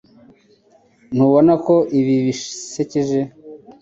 [1.13, 3.19] Ntubona ko ibi bisekeje